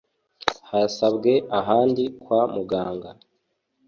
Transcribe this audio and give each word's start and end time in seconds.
Hasabwe 0.69 1.33
ahandi 1.59 2.03
kwa 2.21 2.41
muganga. 2.53 3.09